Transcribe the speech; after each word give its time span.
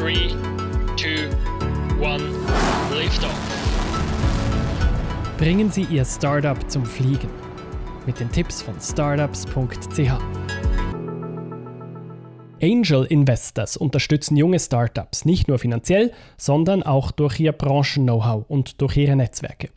3, 0.00 0.14
2, 0.96 1.28
1, 2.00 2.22
Liftoff. 2.94 3.38
Bringen 5.36 5.70
Sie 5.70 5.82
Ihr 5.90 6.06
Startup 6.06 6.56
zum 6.70 6.86
Fliegen. 6.86 7.28
Mit 8.06 8.18
den 8.18 8.32
Tipps 8.32 8.62
von 8.62 8.80
startups.ch. 8.80 10.12
Angel 12.62 13.04
Investors 13.10 13.76
unterstützen 13.76 14.38
junge 14.38 14.58
Startups 14.58 15.26
nicht 15.26 15.48
nur 15.48 15.58
finanziell, 15.58 16.12
sondern 16.38 16.82
auch 16.82 17.10
durch 17.10 17.38
ihr 17.38 17.52
Branchen-Know-how 17.52 18.46
und 18.48 18.80
durch 18.80 18.96
ihre 18.96 19.16
Netzwerke. 19.16 19.68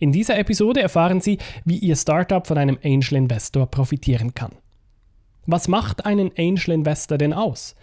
In 0.00 0.10
dieser 0.10 0.36
Episode 0.36 0.80
erfahren 0.80 1.20
Sie, 1.20 1.38
wie 1.64 1.78
Ihr 1.78 1.94
Startup 1.94 2.44
von 2.44 2.58
einem 2.58 2.78
Angel 2.82 3.14
Investor 3.14 3.66
profitieren 3.66 4.34
kann. 4.34 4.50
Was 5.46 5.68
macht 5.68 6.06
einen 6.06 6.32
Angel 6.36 6.74
Investor 6.74 7.18
denn 7.18 7.32
aus? 7.32 7.76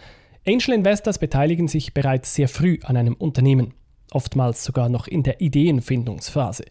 Angel 0.48 0.76
Investors 0.76 1.20
beteiligen 1.20 1.68
sich 1.68 1.94
bereits 1.94 2.34
sehr 2.34 2.48
früh 2.48 2.80
an 2.84 2.96
einem 2.96 3.16
Unternehmen, 3.16 3.74
oftmals 4.12 4.64
sogar 4.64 4.88
noch 4.88 5.06
in 5.06 5.22
der 5.22 5.42
Ideenfindungsphase. 5.42 6.64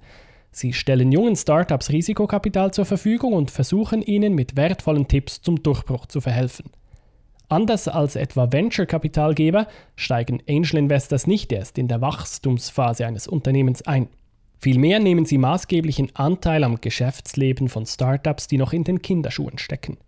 Sie 0.50 0.72
stellen 0.72 1.12
jungen 1.12 1.36
Startups 1.36 1.90
Risikokapital 1.90 2.72
zur 2.72 2.86
Verfügung 2.86 3.34
und 3.34 3.50
versuchen 3.50 4.00
ihnen 4.00 4.34
mit 4.34 4.56
wertvollen 4.56 5.08
Tipps 5.08 5.42
zum 5.42 5.62
Durchbruch 5.62 6.06
zu 6.06 6.22
verhelfen. 6.22 6.70
Anders 7.50 7.86
als 7.86 8.16
etwa 8.16 8.50
Venture-Kapitalgeber 8.50 9.68
steigen 9.94 10.40
Angel 10.48 10.78
Investors 10.78 11.26
nicht 11.26 11.52
erst 11.52 11.76
in 11.76 11.86
der 11.86 12.00
Wachstumsphase 12.00 13.06
eines 13.06 13.28
Unternehmens 13.28 13.82
ein. 13.82 14.08
Vielmehr 14.58 15.00
nehmen 15.00 15.26
sie 15.26 15.36
maßgeblichen 15.36 16.16
Anteil 16.16 16.64
am 16.64 16.80
Geschäftsleben 16.80 17.68
von 17.68 17.84
Startups, 17.84 18.48
die 18.48 18.56
noch 18.56 18.72
in 18.72 18.84
den 18.84 19.02
Kinderschuhen 19.02 19.58
stecken. 19.58 19.98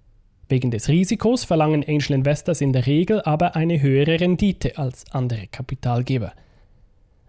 Wegen 0.49 0.71
des 0.71 0.89
Risikos 0.89 1.45
verlangen 1.45 1.85
Angel 1.87 2.13
Investors 2.13 2.63
in 2.63 2.73
der 2.73 2.87
Regel 2.87 3.21
aber 3.23 3.55
eine 3.55 3.83
höhere 3.83 4.19
Rendite 4.19 4.79
als 4.79 5.05
andere 5.11 5.47
Kapitalgeber. 5.49 6.33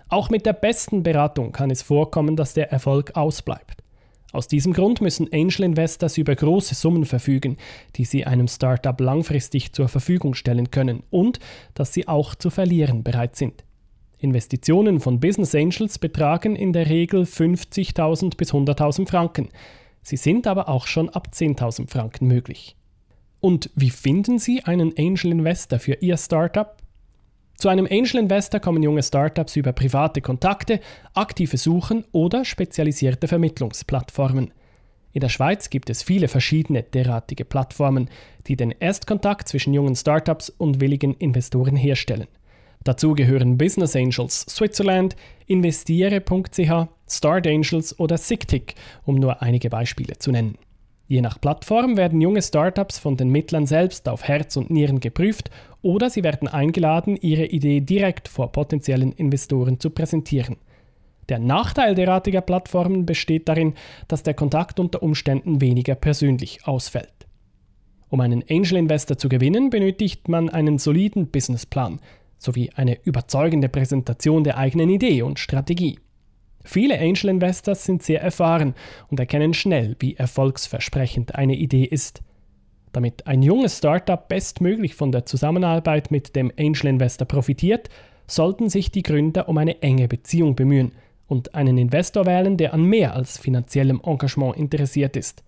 Auch 0.08 0.30
mit 0.30 0.46
der 0.46 0.54
besten 0.54 1.04
Beratung 1.04 1.52
kann 1.52 1.70
es 1.70 1.82
vorkommen, 1.82 2.36
dass 2.36 2.54
der 2.54 2.72
Erfolg 2.72 3.16
ausbleibt. 3.16 3.84
Aus 4.32 4.48
diesem 4.48 4.74
Grund 4.74 5.02
müssen 5.02 5.28
Angel 5.34 5.64
Investors 5.64 6.18
über 6.18 6.36
große 6.36 6.76
Summen 6.76 7.06
verfügen, 7.06 7.58
die 7.96 8.06
sie 8.06 8.26
einem 8.26 8.48
Startup 8.48 9.00
langfristig 9.00 9.74
zur 9.74 9.88
Verfügung 9.88 10.34
stellen 10.34 10.72
können 10.72 11.04
und 11.10 11.40
dass 11.74 11.94
sie 11.94 12.08
auch 12.08 12.36
zu 12.36 12.50
verlieren 12.50 13.04
bereit 13.04 13.36
sind. 13.36 13.64
Investitionen 14.20 15.00
von 15.00 15.20
Business 15.20 15.56
Angels 15.56 15.98
betragen 15.98 16.56
in 16.56 16.74
der 16.74 16.90
Regel 16.90 17.24
50.000 17.24 18.38
bis 18.38 18.54
100.000 18.54 19.08
Franken. 19.08 19.50
Sie 20.02 20.18
sind 20.18 20.46
aber 20.46 20.70
auch 20.70 20.88
schon 20.88 21.10
ab 21.10 21.30
10.000 21.34 21.90
Franken 21.90 22.28
möglich. 22.28 22.76
Und 23.40 23.70
wie 23.76 23.90
finden 23.90 24.40
Sie 24.40 24.64
einen 24.64 24.94
Angel 24.98 25.32
Investor 25.32 25.80
für 25.80 25.94
Ihr 26.02 26.18
Startup? 26.18 26.76
Zu 27.56 27.70
einem 27.70 27.88
Angel 27.90 28.18
Investor 28.18 28.60
kommen 28.60 28.84
junge 28.84 29.04
Startups 29.04 29.56
über 29.56 29.74
private 29.74 30.22
Kontakte, 30.22 30.80
aktive 31.14 31.58
Suchen 31.58 32.06
oder 32.12 32.46
spezialisierte 32.46 33.28
Vermittlungsplattformen. 33.28 34.52
In 35.12 35.22
der 35.22 35.30
Schweiz 35.30 35.70
gibt 35.70 35.90
es 35.90 36.04
viele 36.04 36.28
verschiedene 36.28 36.84
derartige 36.84 37.44
Plattformen, 37.44 38.10
die 38.48 38.56
den 38.56 38.72
Erstkontakt 38.72 39.48
zwischen 39.48 39.74
jungen 39.74 39.96
Startups 39.96 40.50
und 40.50 40.80
willigen 40.80 41.16
Investoren 41.16 41.76
herstellen. 41.76 42.28
Dazu 42.84 43.14
gehören 43.14 43.58
Business 43.58 43.96
Angels 43.96 44.46
Switzerland, 44.48 45.16
investiere.ch, 45.48 46.88
Start 47.10 47.48
Angels 47.48 48.00
oder 48.00 48.18
SIGTIC, 48.18 48.76
um 49.04 49.16
nur 49.16 49.42
einige 49.42 49.70
Beispiele 49.70 50.18
zu 50.18 50.32
nennen. 50.32 50.58
Je 51.10 51.22
nach 51.22 51.42
Plattform 51.42 51.98
werden 51.98 52.22
junge 52.22 52.44
Startups 52.44 53.00
von 53.00 53.18
den 53.18 53.30
Mittlern 53.30 53.66
selbst 53.66 54.08
auf 54.08 54.24
Herz 54.24 54.56
und 54.58 54.70
Nieren 54.70 55.00
geprüft 55.00 55.50
oder 55.82 56.12
sie 56.12 56.24
werden 56.24 56.48
eingeladen, 56.48 57.18
ihre 57.18 57.48
Idee 57.48 57.82
direkt 57.82 58.28
vor 58.28 58.52
potenziellen 58.52 59.12
Investoren 59.14 59.80
zu 59.80 59.90
präsentieren. 59.90 60.58
Der 61.28 61.40
Nachteil 61.40 61.96
derartiger 61.96 62.42
Plattformen 62.42 63.08
besteht 63.08 63.50
darin, 63.50 63.74
dass 64.08 64.22
der 64.22 64.36
Kontakt 64.36 64.80
unter 64.80 65.02
Umständen 65.02 65.62
weniger 65.62 65.96
persönlich 65.96 66.68
ausfällt. 66.68 67.26
Um 68.10 68.22
einen 68.22 68.44
Angel 68.48 68.78
Investor 68.78 69.18
zu 69.18 69.30
gewinnen, 69.30 69.72
benötigt 69.72 70.28
man 70.28 70.48
einen 70.48 70.78
soliden 70.78 71.32
Businessplan 71.32 72.02
sowie 72.38 72.70
eine 72.76 73.04
überzeugende 73.04 73.68
Präsentation 73.68 74.44
der 74.44 74.58
eigenen 74.60 74.92
Idee 74.92 75.24
und 75.24 75.40
Strategie. 75.40 75.98
Viele 76.72 77.00
Angel 77.00 77.32
Investors 77.32 77.84
sind 77.84 78.04
sehr 78.04 78.22
erfahren 78.22 78.76
und 79.10 79.20
erkennen 79.20 79.56
schnell, 79.56 79.96
wie 79.98 80.16
erfolgsversprechend 80.16 81.34
eine 81.34 81.56
Idee 81.56 81.84
ist. 81.84 82.22
Damit 82.92 83.26
ein 83.26 83.42
junges 83.42 83.80
Startup 83.80 84.28
bestmöglich 84.28 84.94
von 84.94 85.12
der 85.12 85.26
Zusammenarbeit 85.26 86.12
mit 86.12 86.36
dem 86.36 86.52
Angel 86.60 86.86
Investor 86.86 87.28
profitiert, 87.28 87.90
sollten 88.28 88.70
sich 88.70 88.92
die 88.92 89.02
Gründer 89.02 89.50
um 89.50 89.58
eine 89.58 89.82
enge 89.82 90.08
Beziehung 90.08 90.56
bemühen 90.56 90.92
und 91.26 91.56
einen 91.56 91.80
Investor 91.80 92.28
wählen, 92.28 92.56
der 92.56 92.76
an 92.76 92.84
mehr 92.84 93.16
als 93.16 93.40
finanziellem 93.40 94.00
Engagement 94.06 94.56
interessiert 94.56 95.18
ist. 95.18 95.42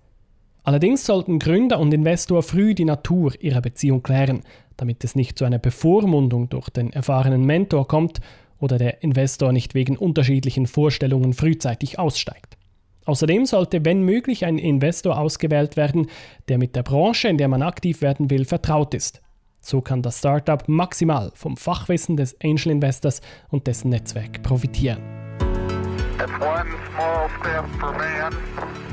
Allerdings 0.63 1.05
sollten 1.05 1.37
Gründer 1.37 1.77
und 1.77 1.93
Investor 1.93 2.41
früh 2.41 2.73
die 2.73 2.85
Natur 2.85 3.33
ihrer 3.39 3.61
Beziehung 3.61 4.01
klären, 4.01 4.41
damit 4.75 5.03
es 5.03 5.13
nicht 5.13 5.37
zu 5.37 5.45
einer 5.45 5.59
Bevormundung 5.59 6.49
durch 6.49 6.69
den 6.69 6.91
erfahrenen 6.91 7.45
Mentor 7.45 7.87
kommt 7.87 8.21
oder 8.61 8.77
der 8.77 9.03
Investor 9.03 9.51
nicht 9.51 9.73
wegen 9.73 9.97
unterschiedlichen 9.97 10.67
Vorstellungen 10.67 11.33
frühzeitig 11.33 11.99
aussteigt. 11.99 12.57
Außerdem 13.05 13.45
sollte, 13.45 13.83
wenn 13.83 14.03
möglich, 14.03 14.45
ein 14.45 14.59
Investor 14.59 15.17
ausgewählt 15.17 15.75
werden, 15.75 16.07
der 16.47 16.57
mit 16.57 16.75
der 16.75 16.83
Branche, 16.83 17.27
in 17.27 17.37
der 17.37 17.47
man 17.47 17.63
aktiv 17.63 18.01
werden 18.01 18.29
will, 18.29 18.45
vertraut 18.45 18.93
ist. 18.93 19.21
So 19.59 19.81
kann 19.81 20.01
das 20.01 20.19
Startup 20.19 20.67
maximal 20.67 21.31
vom 21.33 21.57
Fachwissen 21.57 22.15
des 22.15 22.39
Angel 22.41 22.71
Investors 22.71 23.21
und 23.49 23.67
dessen 23.67 23.89
Netzwerk 23.89 24.41
profitieren. 24.43 25.01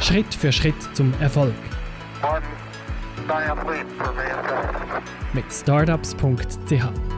Schritt 0.01 0.35
für 0.35 0.53
Schritt 0.53 0.75
zum 0.95 1.13
Erfolg. 1.21 1.55
Mit 5.35 5.53
startups.ch 5.53 7.18